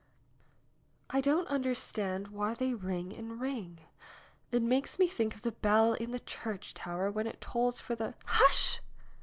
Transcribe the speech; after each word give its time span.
"I 1.11 1.21
don't 1.21 1.47
understand 1.47 2.29
why 2.29 2.55
they 2.55 2.73
ring 2.73 3.13
and 3.13 3.39
ring. 3.39 3.81
It 4.51 4.63
makes 4.63 4.97
me 4.97 5.05
think 5.05 5.35
of 5.35 5.43
the 5.43 5.51
bell 5.51 5.93
in 5.93 6.09
the 6.09 6.19
church 6.21 6.73
tower 6.73 7.11
when 7.11 7.27
it 7.27 7.39
tolls 7.39 7.79
for 7.79 7.93
the" 7.93 8.15
"Hush!" 8.25 8.81